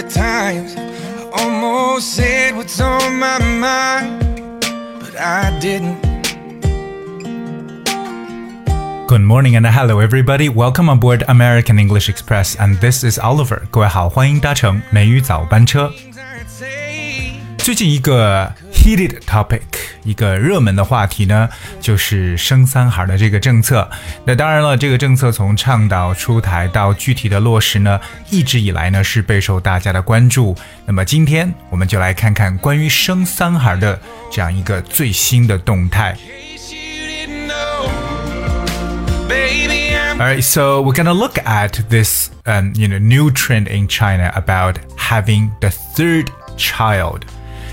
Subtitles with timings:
[0.00, 4.64] the times I almost said what's on my mind,
[5.00, 6.00] but I didn't.
[9.06, 10.48] Good morning and hello everybody.
[10.48, 13.62] Welcome on board American English Express and this is Oliver.
[13.70, 15.92] 各位好，欢迎搭乘美语早班车。
[15.94, 17.34] Things I'd say.
[17.58, 18.52] 最近一个
[18.90, 19.60] heated topic，
[20.04, 21.48] 一个热门的话题呢，
[21.80, 23.88] 就是生三孩的这个政策。
[24.24, 30.56] 那当然了，这个政策从倡导出台到具体的落实呢，一直以来呢是备受大家的关注。
[30.84, 33.98] 那么今天我们就来看看关于生三孩的
[34.30, 36.16] 这样一个最新的动态。
[36.16, 37.88] In case you didn't know,
[39.28, 43.68] baby, I'm All right, so we're gonna look at this, um, you know, new trend
[43.68, 47.26] in China about having the third child.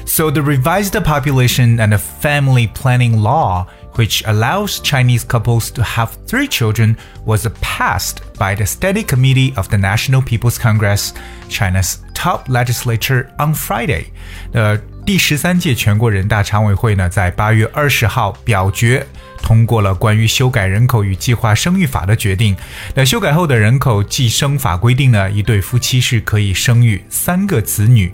[0.08, 6.16] So the revised population and the family planning law, which allows Chinese couples to have
[6.26, 11.12] three children, was passed by the Standing Committee of the National People's Congress,
[11.50, 14.10] China's top legislature, on Friday.
[14.54, 19.06] 呃，第十三届全国人大常委会呢，在八月二十号表决。
[19.42, 22.54] 通过了关于修改人口与计划生育法的决定。
[22.94, 28.12] 那修改后的人口计生法规定呢，一对夫妻是可以生育三个子女。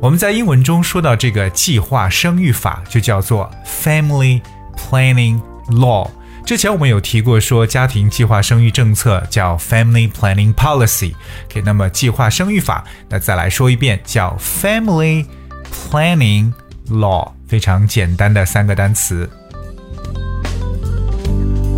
[0.00, 4.40] 我们在英文中说到这个计划生育法，就叫做 Family
[4.76, 6.08] Planning Law。
[6.46, 11.14] 之前我们有提过，说家庭计划生育政策叫 Family Planning Policy。
[11.50, 15.26] OK，那么计划生育法，那再来说一遍，叫 Family
[15.72, 16.52] Planning
[16.90, 19.28] Law，非常简单的三个单词。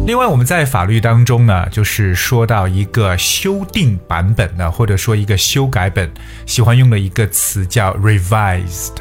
[0.07, 6.11] 另外，我们在法律当中呢，就是说到一个修订版本呢，或者说一个修改本，
[6.47, 8.95] 喜欢用的一个词叫 revised。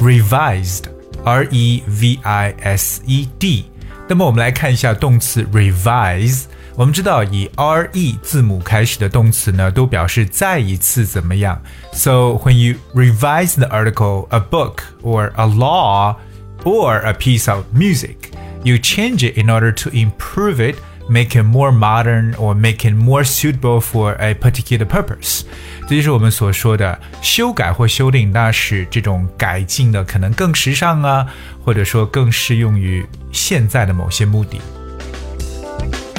[0.00, 3.66] revised，r e v i s e d。
[4.08, 6.44] 那么我们来看一下动词 revise。
[6.75, 11.61] 我们知道以 r e 字母开始的动词呢，都表示再一次怎么样。
[11.91, 16.15] So when you revise the article, a book, or a law,
[16.63, 18.15] or a piece of music,
[18.63, 20.77] you change it in order to improve it,
[21.09, 25.41] make it more modern, or make it more suitable for a particular purpose.
[25.89, 31.27] 这就是我们所说的修改或修订，那是这种改进的可能更时尚啊，
[31.65, 34.61] 或者说更适用于现在的某些目的。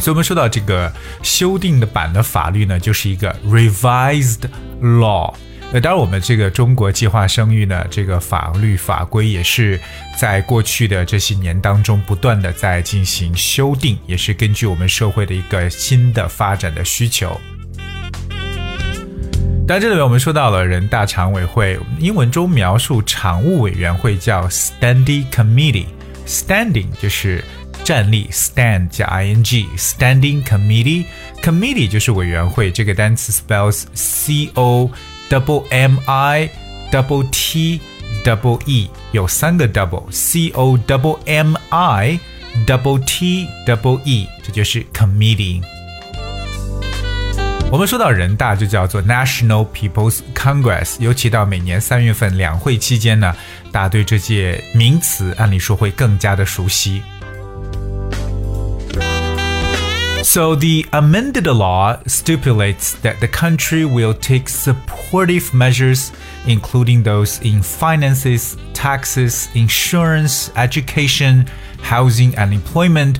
[0.08, 0.90] 所以，我们说到这个
[1.22, 4.44] 修订的版的法律呢，就是一个 revised
[4.82, 5.34] law。
[5.74, 9.78] 那当然，我们这个中国计划生育呢，这个法律法规也是
[10.18, 17.38] 在过去的这些年当中不断的在进行修订，也是根据我们社会的一个新的发展的需求。
[19.68, 27.44] 当然，这里面我们说到了人大常委会，英文中描述常务委员会叫 Standing Committee，Standing 就是
[27.88, 34.92] 站立，stand 加 ing，Standing Committee，Committee 就是委员会，这个单词 spells C O
[35.30, 36.50] double M I
[36.92, 37.80] double T
[38.26, 42.20] double E，有三个 double，C O double M I
[42.66, 45.62] double T double E，这就是 committee。
[47.72, 53.34] 我们说到人大就叫做 National People's Congress，尤其到每年三月份两会期间呢，
[53.72, 57.02] 大家对这些名词按理说会更加的熟悉。
[60.28, 66.12] So the amended law stipulates that the country will take supportive measures,
[66.46, 71.48] including those in finances, taxes, insurance, education,
[71.82, 73.20] housing, and employment,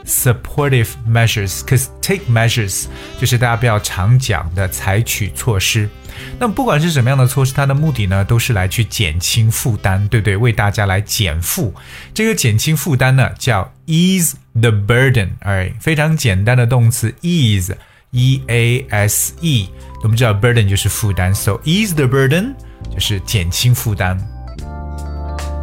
[0.11, 2.85] supportive measures, cause take measures
[3.19, 5.89] 就是大家比较常讲的采取措施。
[6.37, 10.35] 那么不管是什么样的措施，它的目的呢，都是来去减轻负担，对不对？
[10.35, 11.73] 为大家来减负。
[12.13, 17.73] 这个减轻负担呢，叫 ease the burden，哎，非常简单的动词 ease。
[18.13, 19.69] E A S E，
[20.03, 22.53] 我们知道 burden 就是负担，so ease the burden
[22.93, 24.19] 就是减轻负担。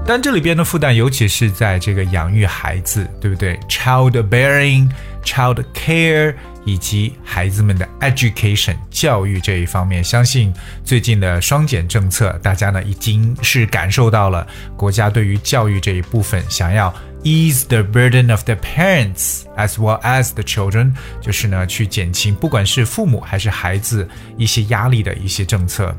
[0.08, 4.88] 但这里边的负担，尤其是在这个养育孩子，对不对？child bearing、
[5.22, 6.34] child care
[6.64, 10.50] 以及孩子们的 education 教育这一方面，相信
[10.82, 14.46] 最近的双减政策，大家呢已经是感受到了
[14.78, 16.90] 国家对于教育这一部分想要
[17.22, 20.90] ease the burden of the parents as well as the children，
[21.20, 24.08] 就是呢去减轻不管是父母还是孩子
[24.38, 25.94] 一些压力的一些政策。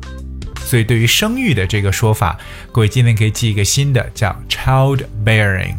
[0.66, 2.38] 所以对于生育的这个说法，
[2.72, 5.78] 各位今天可以记一个新的，叫 childbearing。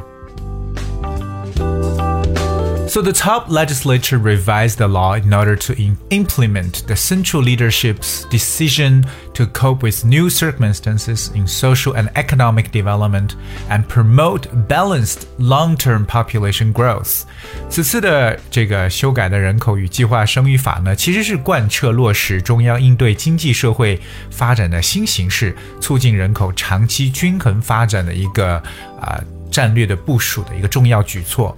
[2.88, 5.74] So the top legislature revised the law in order to
[6.10, 13.34] implement the central leadership's decision to cope with new circumstances in social and economic development
[13.68, 17.22] and promote balanced long-term population growth。
[17.68, 23.98] 此次的这个修改的人口与计划生育法呢，其实是贯彻落实中央应对经济社会
[24.30, 28.56] 发展的新形势，促进人口长期均衡发展的一个
[29.00, 31.56] 啊、呃、战略的部署的一个重要举措。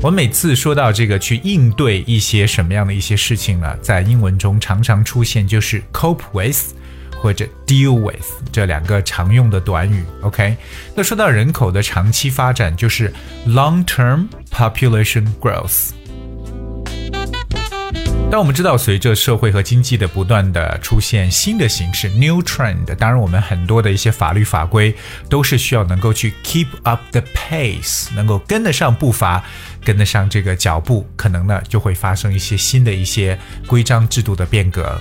[0.00, 6.72] 我每次说到这个去应对一些什么样的一些事情呢，在英文中常常出现就是 cope with
[7.20, 10.04] 或者 deal with 这两个常用的短语。
[10.22, 10.56] OK，
[10.94, 13.12] 那说到人口的长期发展，就是
[13.48, 15.90] long-term population growth。
[18.30, 24.94] 但我们知道，随着社会和经济的不断的出现新的形式 （new trend），当然我们很多的一些法律法规
[25.30, 29.42] 都是需要能够去 keep up the pace，能够跟得上步伐，
[29.82, 33.36] 跟得上这个脚步，可能呢就会发生一些新的一些
[33.66, 35.00] 规章制度的变革。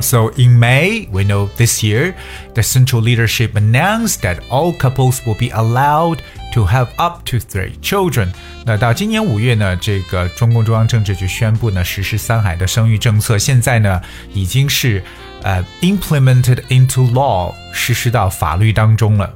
[0.00, 2.14] So in May, we know this year,
[2.54, 6.18] the central leadership announced that all couples will be allowed
[6.54, 8.28] to have up to three children。
[8.66, 14.00] 那到今年五月呢，这个中共中央政治局宣布呢，实施三孩的生育政策，现在呢
[14.34, 15.02] 已经是
[15.42, 19.32] 呃 implemented into law，实施到法律当中了。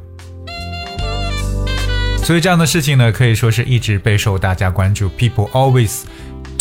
[2.24, 5.08] 所以这样的事情呢，可以说是一直备受大家关注。
[5.10, 6.00] People always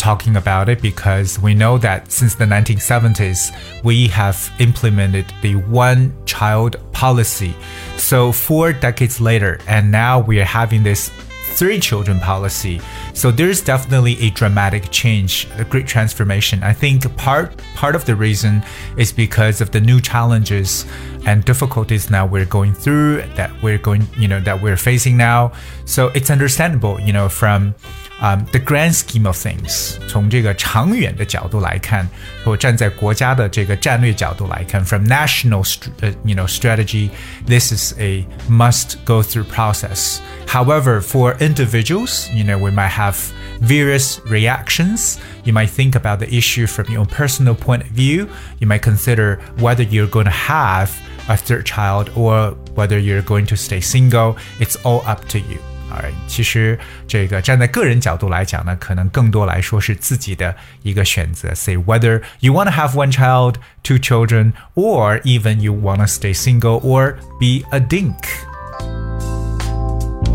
[0.01, 6.11] talking about it because we know that since the 1970s, we have implemented the one
[6.25, 7.53] child policy.
[7.97, 11.11] So, four decades later, and now we are having this
[11.53, 12.81] three children policy.
[13.13, 16.63] So there's definitely a dramatic change, a great transformation.
[16.63, 18.63] I think part part of the reason
[18.97, 20.85] is because of the new challenges
[21.24, 25.52] and difficulties now we're going through that we're going, you know, that we're facing now.
[25.84, 27.74] So it's understandable, you know, from
[28.20, 32.08] um, the grand scheme of things，从这个长远的角度来看，
[32.44, 35.62] 或站在国家的这个战略角度来看，from national
[36.24, 37.10] you know strategy,
[37.46, 40.20] this is a must go through process.
[40.46, 43.16] However, for individuals, you know, we might have
[43.60, 45.18] various reactions.
[45.44, 48.28] You might think about the issue from your personal point of view.
[48.60, 50.90] You might consider whether you're going to have
[51.28, 54.36] a third child or whether you're going to stay single.
[54.60, 55.58] It's all up to you.
[55.88, 61.54] 啊，其实这个站在个人角度来讲呢，可能更多来说是自己的一个选择。
[61.54, 63.54] Say whether you want to have one child,
[63.84, 68.16] two children, or even you want to stay single or be a dink.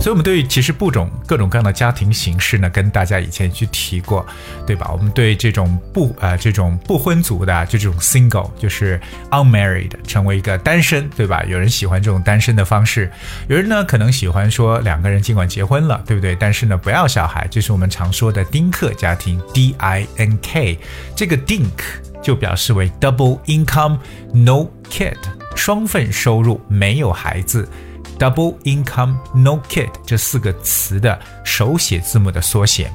[0.06, 4.24] 所以，我们对于其实不种各种各样的家庭形式呢，跟大家以前去提过，
[4.64, 4.88] 对吧？
[4.92, 9.00] 我们对这种不呃这种不婚族的，就这种 single，就是
[9.32, 11.42] unmarried，成为一个单身，对吧？
[11.48, 13.10] 有人喜欢这种单身的方式，
[13.48, 16.36] 有人呢可能喜欢说两个人尽管结婚了，对不对？
[16.36, 20.78] 但是呢不要小孩，就是我们常说的丁克家庭 D I N K。
[21.16, 21.82] 这个 dink
[22.22, 23.98] 就表示为 double income
[24.32, 25.16] no kid，
[25.56, 27.68] 双份收入没有孩子。
[28.17, 32.91] double income no kid 这四个词的手写字母的缩写。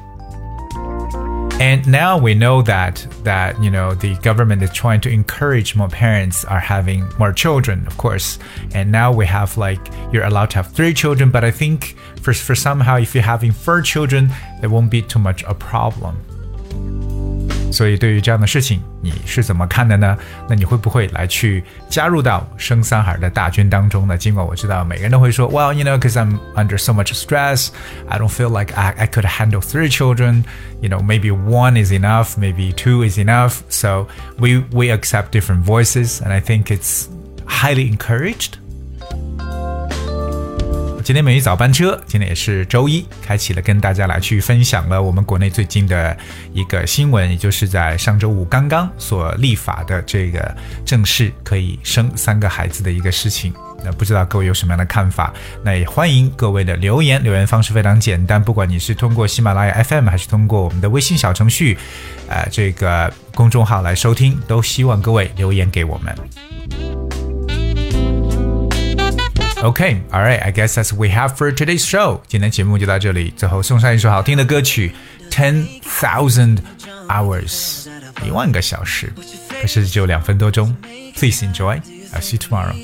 [1.59, 5.89] And now we know that that you know the government is trying to encourage more
[5.89, 8.37] parents are having more children, of course.
[8.75, 9.81] And now we have like
[10.11, 13.51] you're allowed to have three children, but I think for for somehow if you're having
[13.51, 14.29] four children,
[14.61, 16.21] it won't be too much a problem.
[17.71, 20.17] 所以对于这样的事情，你是怎么看的呢？
[20.49, 24.17] 那你会不会来去加入到生三孩的大军当中呢？
[24.17, 27.67] 尽管我知道每个人都会说，Well, you know, because I'm under so much stress,
[28.07, 30.43] I don't feel like I I could handle three children.
[30.81, 33.61] You know, maybe one is enough, maybe two is enough.
[33.69, 34.07] So
[34.39, 37.09] we we accept different voices, and I think it's
[37.45, 38.59] highly encouraged.
[41.04, 46.16] 今天美语早班车，今天也是周一，开启了跟大家来去分享了我们国内最近的
[46.52, 50.54] 一个新闻，也就是在上周五刚刚所立法的这个
[50.84, 53.52] 正式可以生三个孩子的一个事情。
[53.84, 55.34] 那不知道各位有什么样的看法？
[55.64, 61.76] 那也欢迎各位的留言，留言方式非常简单，不管你是通过喜马拉雅 FM 还是通过我们的微信小程序，
[62.28, 66.14] 呃，这个公众号来收听，都希望各位留言给我们。
[69.62, 72.20] OK, all right, I guess that's we have for today's show。
[72.26, 74.92] 今天节目就到这里，最后送上一首好听的歌曲
[75.32, 76.58] 《Ten Thousand
[77.08, 77.84] Hours》，
[78.26, 79.12] 一万个小时，
[79.60, 80.76] 可是只有两分多钟。
[81.16, 81.80] Please enjoy.
[82.12, 82.74] I'll see you tomorrow.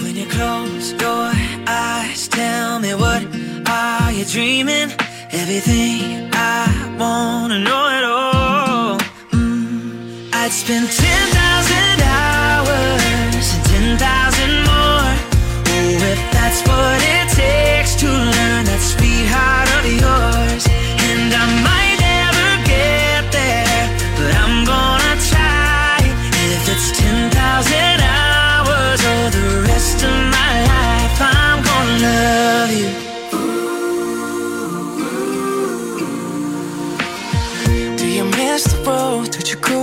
[0.00, 1.32] When you close your
[1.66, 3.22] eyes, tell me what
[3.66, 4.90] are you dreaming?
[5.30, 6.66] Everything I
[6.98, 8.98] wanna know at all.
[9.30, 11.37] Mm, I'd spend ten.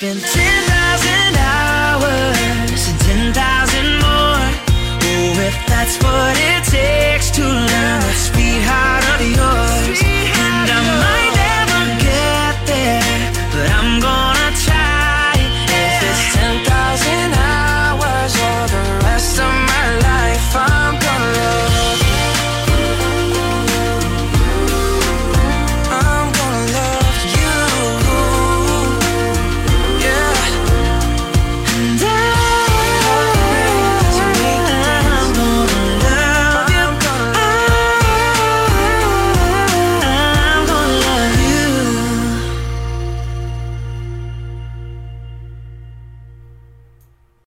[0.00, 0.59] been chilling.